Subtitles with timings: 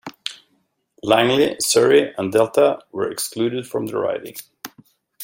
[1.03, 4.33] Langley, Surrey and Delta were excluded from the riding.